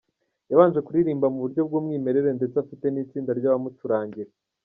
[0.49, 4.31] Yabanje kuririmba mu buryo bw’umwimerere ndetse afite n’itsinda ry’abamucurangira.